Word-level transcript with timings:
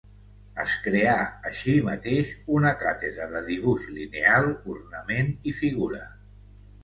Es 0.61 0.71
creà 0.85 1.17
així 1.49 1.73
mateix 1.89 2.31
una 2.59 2.71
càtedra 2.79 3.27
de 3.33 3.43
dibuix 3.51 3.85
lineal, 3.99 4.49
ornament 4.77 5.33
i 5.53 5.57
figura. 5.61 6.01